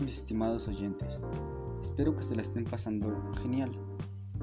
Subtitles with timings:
[0.00, 1.22] mis estimados oyentes.
[1.80, 3.70] Espero que se la estén pasando genial.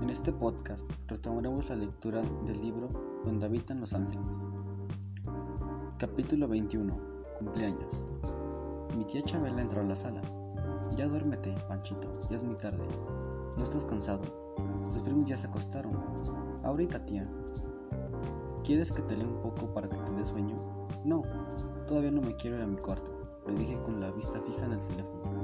[0.02, 2.90] En este podcast retomaremos la lectura del libro
[3.26, 4.48] Donde habitan los ángeles.
[5.98, 6.98] Capítulo 21.
[7.40, 8.04] Cumpleaños.
[8.98, 10.22] Mi tía Chabela entró a la sala.
[10.96, 12.86] Ya duérmete, Panchito, ya es muy tarde.
[13.58, 14.22] ¿No estás cansado?
[14.86, 16.00] Los primos ya se acostaron.
[16.64, 17.30] Ahorita, tía.
[18.64, 20.88] ¿Quieres que te lea un poco para que te dé sueño?
[21.04, 21.24] No,
[21.88, 24.74] todavía no me quiero ir a mi cuarto le dije con la vista fija en
[24.74, 25.41] el teléfono.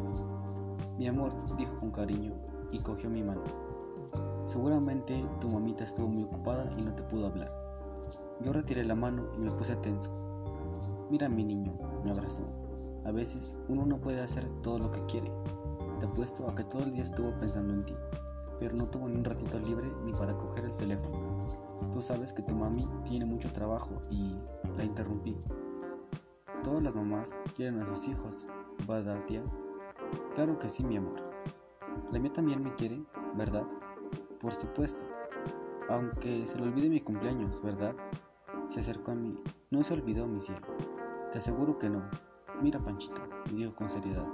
[0.97, 2.33] Mi amor, dijo con cariño
[2.71, 3.43] y cogió mi mano.
[4.45, 7.51] Seguramente tu mamita estuvo muy ocupada y no te pudo hablar.
[8.41, 10.09] Yo retiré la mano y me puse tenso.
[11.11, 12.43] Mira mi niño, me abrazó.
[13.05, 15.31] A veces uno no puede hacer todo lo que quiere.
[15.99, 17.93] Te apuesto a que todo el día estuvo pensando en ti,
[18.59, 21.39] pero no tuvo ni un ratito libre ni para coger el teléfono.
[21.91, 24.35] Tú sabes que tu mami tiene mucho trabajo y
[24.77, 25.37] la interrumpí.
[26.63, 28.45] Todas las mamás quieren a sus hijos,
[28.87, 29.43] ¿verdad, tía?
[30.35, 31.21] Claro que sí, mi amor.
[32.11, 33.03] La mía también me quiere,
[33.35, 33.65] ¿verdad?
[34.39, 34.99] Por supuesto.
[35.89, 37.95] Aunque se le olvide mi cumpleaños, ¿verdad?
[38.69, 39.41] Se acercó a mí.
[39.71, 40.61] No se olvidó, mi cielo.
[41.31, 42.03] Te aseguro que no.
[42.61, 44.27] Mira, Panchito, dijo con seriedad.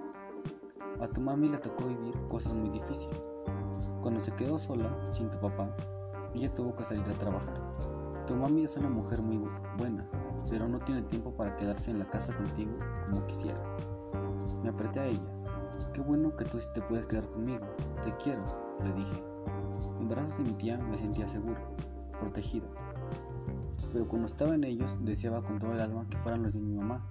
[1.00, 3.30] A tu mami le tocó vivir cosas muy difíciles.
[4.02, 5.76] Cuando se quedó sola, sin tu papá,
[6.36, 7.54] ella tuvo que salir a trabajar.
[8.28, 9.38] Tu mami es una mujer muy
[9.78, 10.08] buena,
[10.50, 12.72] pero no tiene tiempo para quedarse en la casa contigo
[13.08, 13.62] como quisiera.
[14.62, 15.43] Me apreté a ella.
[15.94, 17.66] Qué bueno que tú sí te puedes quedar conmigo.
[18.04, 18.42] Te quiero,
[18.84, 19.24] le dije.
[20.00, 21.60] En brazos de mi tía me sentía seguro,
[22.20, 22.68] protegido.
[23.92, 26.74] Pero cuando estaba en ellos deseaba con todo el alma que fueran los de mi
[26.74, 27.08] mamá.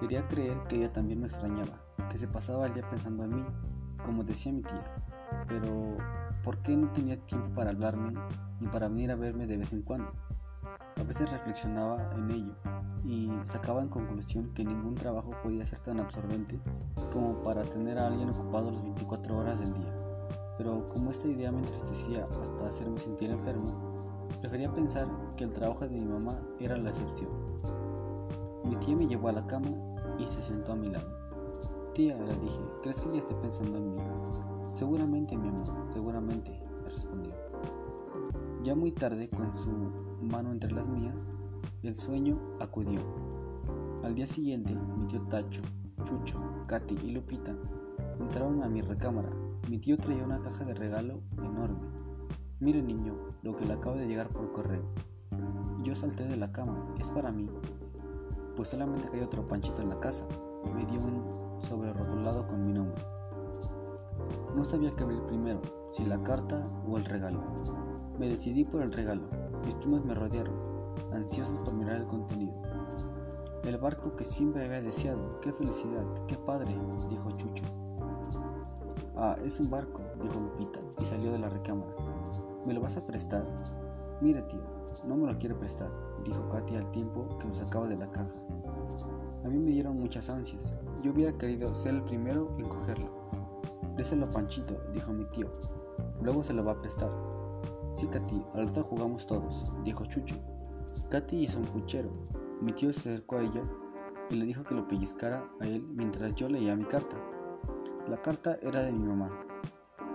[0.00, 3.44] Quería creer que ella también me extrañaba, que se pasaba el día pensando en mí,
[4.04, 4.84] como decía mi tía.
[5.48, 5.96] Pero,
[6.44, 8.14] ¿por qué no tenía tiempo para hablarme
[8.60, 10.12] ni para venir a verme de vez en cuando?
[10.96, 12.54] A veces reflexionaba en ello
[13.04, 16.58] y sacaba en conclusión que ningún trabajo podía ser tan absorbente
[17.12, 19.94] como para tener a alguien ocupado las 24 horas del día.
[20.56, 25.88] Pero como esta idea me entristecía hasta hacerme sentir enfermo, prefería pensar que el trabajo
[25.88, 27.30] de mi mamá era la excepción.
[28.64, 29.68] Mi tía me llevó a la cama
[30.18, 31.06] y se sentó a mi lado.
[31.94, 34.02] Tía, le dije, ¿crees que ella esté pensando en mí?
[34.72, 37.32] Seguramente, mi amor, seguramente, me respondió.
[38.62, 39.70] Ya muy tarde, con su
[40.20, 41.26] mano entre las mías,
[41.82, 43.00] el sueño acudió.
[44.02, 45.62] Al día siguiente, mi tío Tacho,
[46.04, 47.54] Chucho, Katy y Lupita
[48.20, 49.30] entraron a mi recámara.
[49.68, 51.78] Mi tío traía una caja de regalo enorme.
[52.60, 54.82] Mire niño, lo que le acaba de llegar por correo.
[55.82, 57.48] Yo salté de la cama, es para mí.
[58.56, 60.26] Pues solamente hay otro panchito en la casa.
[60.74, 63.00] Me dio un sobre rotulado con mi nombre.
[64.56, 65.60] No sabía qué abrir primero,
[65.92, 67.42] si la carta o el regalo.
[68.18, 69.22] Me decidí por el regalo.
[69.64, 70.54] Mis primos me rodearon,
[71.12, 72.54] ansiosos por mirar el contenido.
[73.64, 75.40] El barco que siempre había deseado.
[75.40, 76.04] ¡Qué felicidad!
[76.26, 76.74] ¡Qué padre!
[77.08, 77.64] dijo Chucho.
[79.16, 81.90] Ah, es un barco, dijo Lupita, y salió de la recámara.
[82.64, 83.44] ¿Me lo vas a prestar?
[84.20, 84.60] Mire, tío,
[85.04, 85.90] no me lo quiere prestar,
[86.24, 88.32] dijo Katy al tiempo que lo sacaba de la caja.
[89.44, 90.72] A mí me dieron muchas ansias.
[91.02, 93.10] Yo hubiera querido ser el primero en cogerlo.
[93.96, 95.50] Déselo a Panchito, dijo mi tío.
[96.22, 97.10] Luego se lo va a prestar.
[97.94, 100.36] Sí, Katy, al rato jugamos todos, dijo Chucho.
[101.10, 102.10] Katy hizo un puchero.
[102.60, 103.62] Mi tío se acercó a ella
[104.28, 107.16] y le dijo que lo pellizcara a él mientras yo leía mi carta.
[108.06, 109.30] La carta era de mi mamá.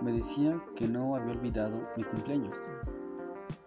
[0.02, 2.56] Me decía que no había olvidado mi cumpleaños,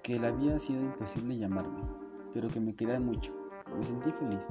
[0.03, 1.81] que le había sido imposible llamarme,
[2.33, 3.33] pero que me quería mucho.
[3.75, 4.47] Me sentí feliz.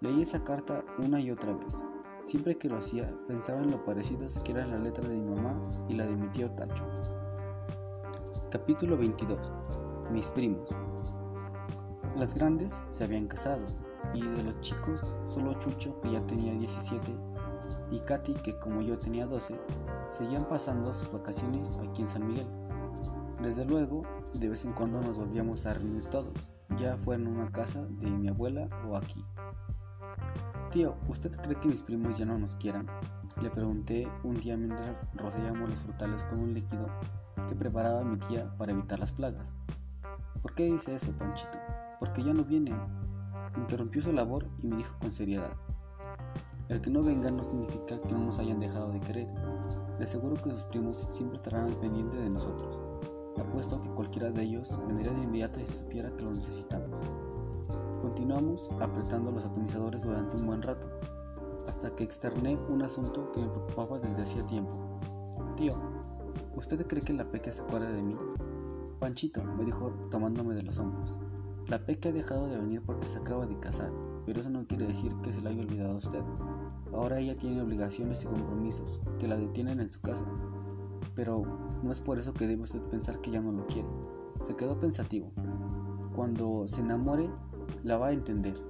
[0.00, 1.82] Leí esa carta una y otra vez.
[2.24, 5.58] Siempre que lo hacía, pensaba en lo parecidas que eran la letra de mi mamá
[5.88, 6.84] y la de mi tío Tacho.
[8.50, 9.50] Capítulo 22.
[10.12, 10.68] Mis primos.
[12.20, 13.64] Las grandes se habían casado
[14.12, 17.16] y de los chicos solo Chucho, que ya tenía 17,
[17.90, 19.58] y Katy, que como yo tenía 12,
[20.10, 22.46] seguían pasando sus vacaciones aquí en San Miguel.
[23.40, 24.02] Desde luego,
[24.34, 26.34] de vez en cuando nos volvíamos a reunir todos,
[26.76, 29.24] ya fuera en una casa de mi abuela o aquí.
[30.72, 32.86] Tío, ¿usted cree que mis primos ya no nos quieran?
[33.40, 36.86] Le pregunté un día mientras rociábamos los frutales con un líquido
[37.48, 39.56] que preparaba mi tía para evitar las plagas.
[40.42, 41.58] ¿Por qué dice eso, Panchito?
[42.00, 42.74] Porque ya no vienen.
[43.56, 45.52] Interrumpió su labor y me dijo con seriedad.
[46.68, 49.28] El que no vengan no significa que no nos hayan dejado de querer.
[49.98, 52.80] Le aseguro que sus primos siempre estarán al pendiente de nosotros.
[53.38, 57.00] Apuesto a que cualquiera de ellos vendría de inmediato si supiera que lo necesitamos.
[58.02, 60.88] Continuamos apretando los atomizadores durante un buen rato,
[61.68, 64.72] hasta que externé un asunto que me preocupaba desde hacía tiempo.
[65.56, 65.74] Tío,
[66.56, 68.16] ¿Usted cree que la Peque se acuerda de mí?
[68.98, 71.14] Panchito, me dijo tomándome de los hombros.
[71.70, 73.92] La Peque ha dejado de venir porque se acaba de casar,
[74.26, 76.20] pero eso no quiere decir que se la haya olvidado a usted.
[76.92, 80.24] Ahora ella tiene obligaciones y compromisos que la detienen en su casa.
[81.14, 81.44] Pero
[81.84, 83.86] no es por eso que debe usted pensar que ya no lo quiere.
[84.42, 85.30] Se quedó pensativo.
[86.16, 87.30] Cuando se enamore,
[87.84, 88.60] la va a entender.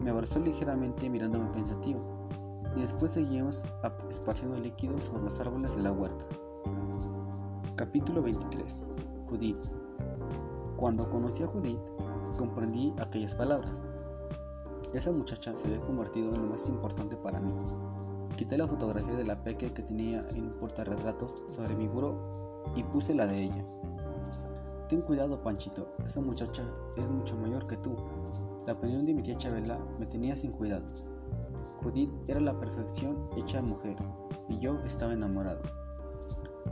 [0.00, 2.00] Me abrazó ligeramente mirándome pensativo,
[2.74, 3.62] y después seguimos
[4.08, 6.24] esparciendo líquidos sobre los árboles de la huerta.
[7.76, 8.82] Capítulo 23.
[9.28, 9.60] Judith.
[10.78, 11.78] Cuando conocí a Judith,
[12.32, 13.82] comprendí aquellas palabras.
[14.92, 17.54] Esa muchacha se había convertido en lo más importante para mí.
[18.36, 22.82] Quité la fotografía de la peque que tenía en un portarretratos sobre mi buró y
[22.82, 23.64] puse la de ella.
[24.88, 26.62] Ten cuidado, Panchito, esa muchacha
[26.96, 27.96] es mucho mayor que tú.
[28.66, 30.84] La opinión de mi tía Chabela me tenía sin cuidado.
[31.82, 33.96] Judith era la perfección hecha mujer
[34.48, 35.62] y yo estaba enamorado.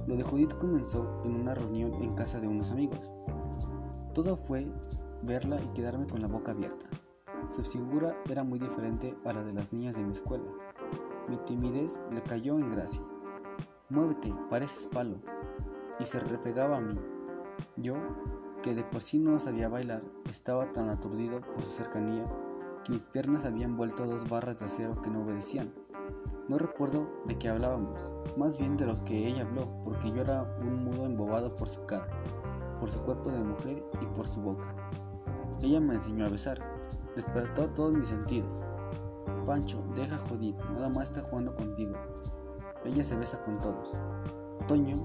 [0.06, 3.12] Lo de Judith comenzó en una reunión en casa de unos amigos.
[4.14, 4.70] Todo fue
[5.22, 6.86] verla y quedarme con la boca abierta.
[7.48, 10.44] Su figura era muy diferente a la de las niñas de mi escuela.
[11.28, 13.02] Mi timidez le cayó en gracia.
[13.88, 15.16] Muévete, pareces palo.
[15.98, 16.98] Y se repegaba a mí.
[17.76, 17.94] Yo,
[18.62, 22.26] que de por sí no sabía bailar, estaba tan aturdido por su cercanía
[22.84, 25.72] que mis piernas habían vuelto dos barras de acero que no obedecían.
[26.48, 30.42] No recuerdo de qué hablábamos, más bien de lo que ella habló, porque yo era
[30.60, 32.08] un mudo embobado por su cara,
[32.80, 34.74] por su cuerpo de mujer y por su boca.
[35.62, 36.58] Ella me enseñó a besar,
[37.14, 38.48] despertó todos mis sentidos.
[39.44, 41.92] Pancho, deja Judith, nada más está jugando contigo.
[42.84, 43.94] Ella se besa con todos.
[44.66, 44.96] Toño,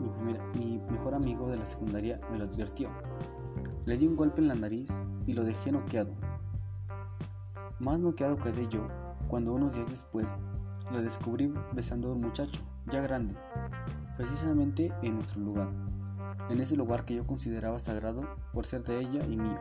[0.55, 2.89] mi, mejor amigo de la secundaria, me lo advirtió.
[3.85, 4.93] Le di un golpe en la nariz
[5.25, 6.13] y lo dejé noqueado.
[7.79, 8.87] Más noqueado quedé yo
[9.27, 10.39] cuando unos días después
[10.89, 13.35] lo descubrí besando a un muchacho, ya grande,
[14.15, 15.67] precisamente en nuestro lugar,
[16.49, 18.21] en ese lugar que yo consideraba sagrado
[18.53, 19.59] por ser de ella y mío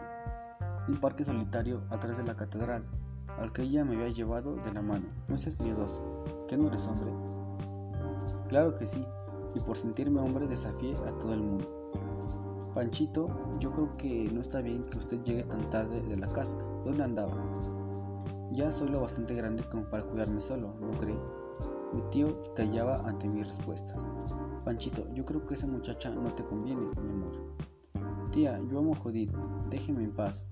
[0.88, 2.84] un parque solitario atrás de la catedral,
[3.38, 5.06] al que ella me había llevado de la mano.
[5.28, 6.02] No seas miedoso,
[6.48, 7.12] ¿que no eres hombre?
[8.48, 9.04] Claro que sí,
[9.54, 11.84] y por sentirme hombre desafié a todo el mundo.
[12.75, 13.28] Panchito,
[13.60, 16.56] yo creo que no está bien que usted llegue tan tarde de la casa.
[16.84, 17.32] ¿Dónde andaba?
[18.50, 21.19] Ya soy lo bastante grande como para cuidarme solo, ¿no cree?
[21.92, 24.04] Mi tío callaba ante mis respuestas.
[24.64, 27.32] Panchito, yo creo que esa muchacha no te conviene, mi amor.
[28.32, 29.32] Tía, yo amo Judith,
[29.70, 30.44] déjeme en paz.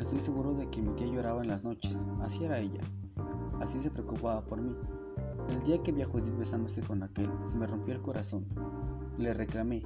[0.00, 2.80] Estoy seguro de que mi tía lloraba en las noches, así era ella,
[3.60, 4.74] así se preocupaba por mí.
[5.50, 8.46] El día que vi a besándose con aquel, se me rompió el corazón.
[9.18, 9.84] Le reclamé.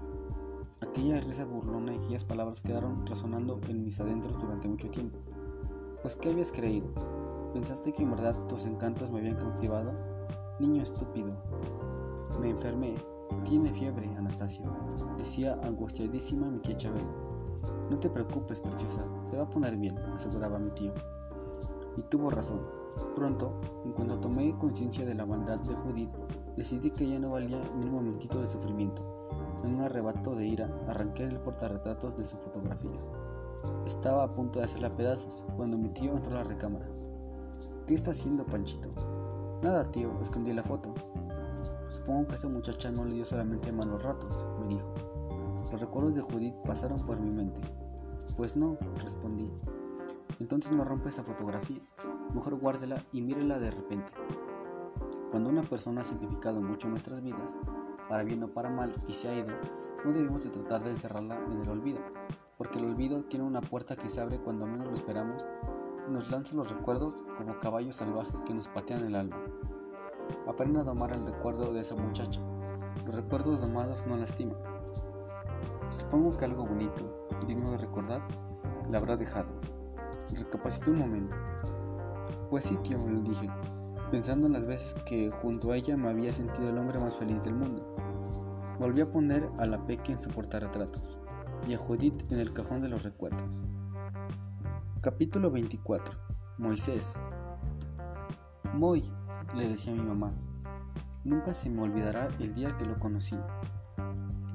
[0.81, 5.19] Aquella risa burlona y aquellas palabras quedaron resonando en mis adentros durante mucho tiempo.
[6.03, 6.87] Pues, ¿qué habías creído?
[7.53, 9.93] ¿Pensaste que en verdad tus encantos me habían cautivado?
[10.61, 11.35] Niño estúpido.
[12.41, 12.95] Me enfermé.
[13.45, 14.65] Tiene fiebre, Anastasia,
[15.19, 17.24] decía angustiadísima mi tía Chabela.
[17.91, 20.93] No te preocupes, preciosa, se va a poner bien, aseguraba mi tío.
[21.97, 22.61] Y tuvo razón.
[23.15, 26.11] Pronto, en cuanto tomé conciencia de la maldad de Judith,
[26.57, 29.03] decidí que ya no valía ni un momentito de sufrimiento.
[29.65, 32.99] En un arrebato de ira, arranqué el portarretratos de su fotografía.
[33.87, 36.87] Estaba a punto de hacerla pedazos cuando mi tío entró a la recámara.
[37.87, 38.89] ¿Qué está haciendo, Panchito?
[39.63, 40.95] Nada, tío, escondí la foto.
[41.89, 44.94] Supongo que esa muchacha no le dio solamente malos ratos, me dijo.
[45.75, 47.61] Los recuerdos de Judith pasaron por mi mente.
[48.37, 49.51] Pues no, respondí.
[50.39, 51.81] Entonces no rompa esa fotografía.
[52.33, 54.13] Mejor guárdela y mírela de repente.
[55.33, 57.59] Cuando una persona ha significado mucho nuestras vidas,
[58.09, 59.53] para bien o para mal, y se ha ido,
[60.05, 61.99] no debemos de tratar de encerrarla en el olvido,
[62.57, 65.45] porque el olvido tiene una puerta que se abre cuando menos lo esperamos
[66.07, 69.43] y nos lanza los recuerdos como caballos salvajes que nos patean el alma.
[70.47, 72.41] Aprenda a domar el recuerdo de esa muchacha.
[73.05, 74.74] Los recuerdos domados no lastiman.
[76.15, 78.23] Supongo que algo bonito, digno de recordar,
[78.89, 79.49] la habrá dejado.
[80.33, 81.35] Recapacité un momento.
[82.49, 83.51] Pues sí, tío, le dije,
[84.13, 87.43] pensando en las veces que junto a ella me había sentido el hombre más feliz
[87.43, 87.97] del mundo.
[88.79, 91.19] Volví a poner a la Peque en su portarretratos
[91.67, 93.61] y a Judith en el cajón de los recuerdos.
[95.01, 96.15] Capítulo 24.
[96.59, 97.15] Moisés.
[98.73, 99.03] Moy,
[99.57, 100.33] le decía mi mamá,
[101.25, 103.37] nunca se me olvidará el día que lo conocí.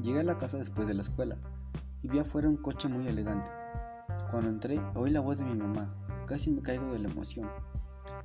[0.01, 1.35] Llegué a la casa después de la escuela
[2.01, 3.51] y vi afuera un coche muy elegante.
[4.31, 5.93] Cuando entré, oí la voz de mi mamá.
[6.25, 7.49] Casi me caigo de la emoción.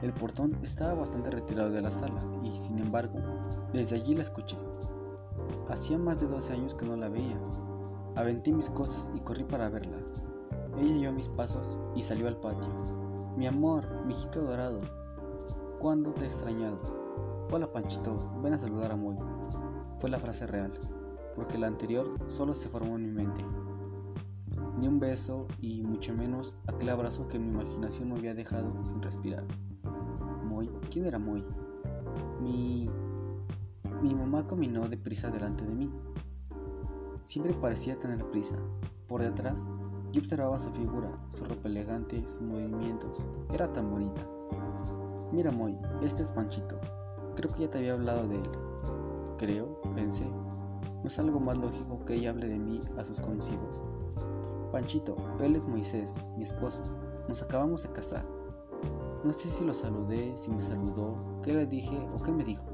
[0.01, 3.19] El portón estaba bastante retirado de la sala y, sin embargo,
[3.73, 4.57] desde allí la escuché.
[5.69, 7.41] Hacía más de 12 años que no la veía.
[8.15, 9.97] Aventé mis cosas y corrí para verla.
[10.79, 12.73] Ella oyó mis pasos y salió al patio.
[13.37, 14.81] Mi amor, mi hijito dorado,
[15.81, 16.77] ¿cuándo te he extrañado?
[17.51, 19.17] Hola Panchito, ven a saludar a Moy.
[19.97, 20.71] Fue la frase real
[21.35, 23.45] porque la anterior solo se formó en mi mente.
[24.79, 29.01] Ni un beso y mucho menos aquel abrazo que mi imaginación me había dejado sin
[29.03, 29.45] respirar.
[30.45, 31.45] Moy, ¿quién era Moy?
[32.41, 32.89] Mi,
[34.03, 35.91] mi mamá caminó deprisa delante de mí.
[37.25, 38.57] Siempre parecía tener prisa.
[39.09, 39.63] Por detrás,
[40.13, 43.27] yo observaba su figura, su ropa elegante, sus movimientos.
[43.53, 44.27] Era tan bonita.
[45.33, 46.79] Mira, Moy, este es Panchito.
[47.35, 48.51] Creo que ya te había hablado de él.
[49.39, 50.31] Creo, pensé.
[51.03, 53.81] ¿No es algo más lógico que ella hable de mí a sus conocidos?
[54.73, 56.83] Panchito, él es Moisés, mi esposo.
[57.29, 58.25] Nos acabamos de casar.
[59.23, 62.65] No sé si lo saludé, si me saludó, qué le dije o qué me dijo.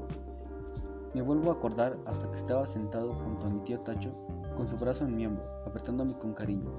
[1.13, 4.11] Me vuelvo a acordar hasta que estaba sentado junto a mi tío Tacho
[4.55, 6.71] con su brazo en mi hombro, apretándome con cariño.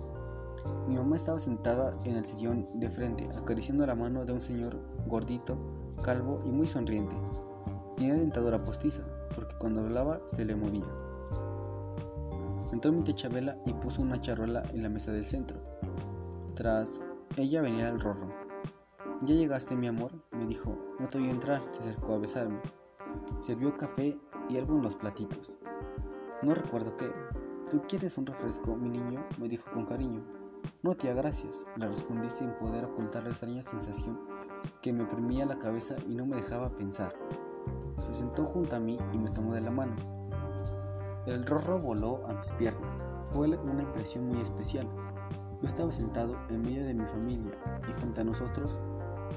[0.87, 4.79] Mi mamá estaba sentada en el sillón de frente, acariciando la mano de un señor
[5.07, 5.57] gordito,
[6.03, 7.15] calvo y muy sonriente.
[7.95, 9.03] Tenía dentadura postiza,
[9.35, 10.85] porque cuando hablaba se le movía.
[12.81, 15.61] Tía Chabela y puso una charola en la mesa del centro.
[16.55, 17.01] Tras
[17.37, 18.29] ella venía el rorro.
[19.23, 20.11] ¿Ya llegaste, mi amor?
[20.33, 20.77] me dijo.
[20.99, 22.61] No te voy a entrar, se acercó a besarme.
[23.41, 25.59] Sirvió café y algo en los platitos.
[26.43, 27.11] No recuerdo qué,
[27.71, 29.25] ¿Tú quieres un refresco, mi niño?
[29.39, 30.23] me dijo con cariño.
[30.83, 34.19] No, tía, gracias, le respondí sin poder ocultar la extraña sensación
[34.81, 37.15] que me oprimía la cabeza y no me dejaba pensar.
[37.99, 40.22] Se sentó junto a mí y me tomó de la mano.
[41.27, 43.05] El rorro voló a mis piernas.
[43.25, 44.89] Fue una impresión muy especial.
[45.61, 47.53] Yo estaba sentado en medio de mi familia
[47.89, 48.79] y frente a nosotros,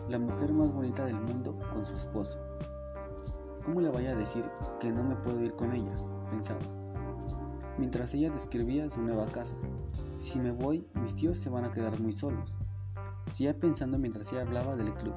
[0.09, 2.39] la mujer más bonita del mundo con su esposo.
[3.63, 4.43] ¿Cómo le vaya a decir
[4.79, 5.95] que no me puedo ir con ella?
[6.29, 6.59] pensaba
[7.77, 9.55] mientras ella describía su nueva casa.
[10.17, 12.55] Si me voy, mis tíos se van a quedar muy solos.
[13.31, 15.15] Seguía pensando mientras ella hablaba del club.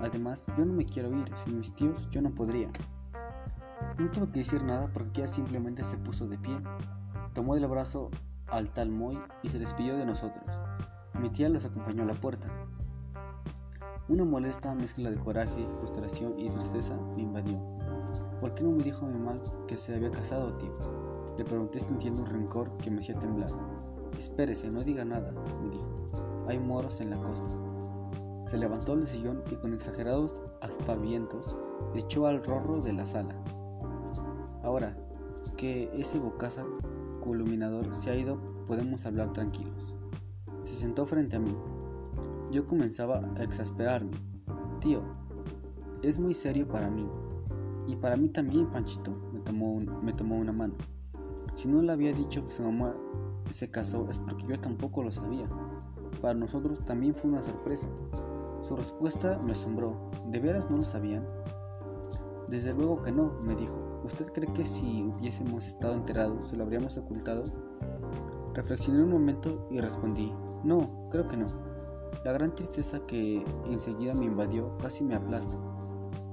[0.00, 2.70] Además, yo no me quiero ir, sin mis tíos yo no podría.
[3.98, 6.56] No tuve que decir nada porque ella simplemente se puso de pie,
[7.32, 8.10] tomó del brazo
[8.48, 10.44] al tal Moy y se despidió de nosotros.
[11.20, 12.48] Mi tía los acompañó a la puerta.
[14.08, 17.56] Una molesta mezcla de coraje, frustración y tristeza me invadió.
[18.40, 19.36] ¿Por qué no me dijo mi mamá
[19.68, 20.72] que se había casado, tío?
[21.38, 23.50] Le pregunté sintiendo un rencor que me hacía temblar.
[24.18, 25.32] Espérese, no diga nada,
[25.62, 25.88] me dijo.
[26.48, 27.48] Hay moros en la costa.
[28.48, 31.56] Se levantó del sillón y con exagerados aspavientos
[31.94, 33.34] echó al rorro de la sala.
[34.64, 34.96] Ahora
[35.56, 36.64] que ese bocaza
[37.20, 39.94] culminador se ha ido, podemos hablar tranquilos.
[40.62, 41.54] Se sentó frente a mí.
[42.50, 44.12] Yo comenzaba a exasperarme.
[44.80, 45.02] Tío,
[46.02, 47.08] es muy serio para mí.
[47.86, 50.74] Y para mí también, Panchito, me tomó, me tomó una mano.
[51.54, 52.94] Si no le había dicho que su mamá
[53.50, 55.48] se casó es porque yo tampoco lo sabía.
[56.20, 57.88] Para nosotros también fue una sorpresa.
[58.62, 60.10] Su respuesta me asombró.
[60.30, 61.26] ¿De veras no lo sabían?
[62.48, 63.93] Desde luego que no, me dijo.
[64.04, 67.42] ¿Usted cree que si hubiésemos estado enterados se lo habríamos ocultado?
[68.52, 70.30] Reflexioné un momento y respondí,
[70.62, 71.46] no, creo que no.
[72.22, 75.56] La gran tristeza que enseguida me invadió casi me aplasta.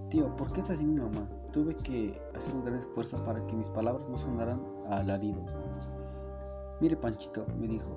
[0.09, 1.29] Tío, ¿por qué es así mi mamá?
[1.53, 5.55] Tuve que hacer un gran esfuerzo para que mis palabras no sonaran a alaridos.
[6.81, 7.95] Mire, Panchito, me dijo,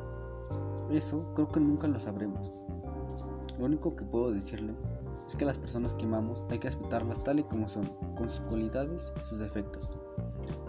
[0.91, 2.53] eso creo que nunca lo sabremos.
[3.59, 4.75] Lo único que puedo decirle
[5.27, 8.47] es que las personas que amamos hay que respetarlas tal y como son, con sus
[8.47, 9.97] cualidades y sus defectos.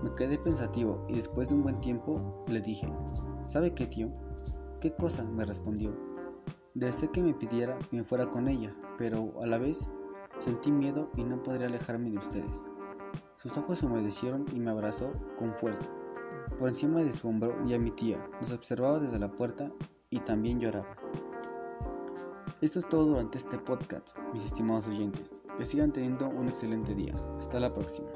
[0.03, 2.87] Me quedé pensativo y después de un buen tiempo le dije,
[3.47, 4.09] ¿sabe qué, tío?
[4.79, 5.23] ¿Qué cosa?
[5.23, 5.95] me respondió.
[6.73, 9.89] Deseé que me pidiera que fuera con ella, pero a la vez
[10.39, 12.65] sentí miedo y no podría alejarme de ustedes.
[13.37, 15.89] Sus ojos se humedecieron y me abrazó con fuerza.
[16.59, 19.71] Por encima de su hombro y a mi tía nos observaba desde la puerta
[20.09, 20.95] y también lloraba.
[22.65, 25.31] Esto es todo durante este podcast, mis estimados oyentes.
[25.55, 27.13] Que sigan teniendo un excelente día.
[27.37, 28.07] Hasta la próxima.